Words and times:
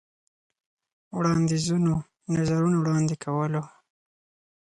وړاندیزونو، 1.17 1.93
نظرونه 2.35 2.77
وړاندې 2.79 3.15
کولو. 3.23 3.63